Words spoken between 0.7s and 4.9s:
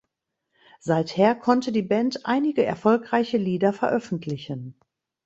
Seither konnte die Band einige erfolgreiche Lieder veröffentlichen.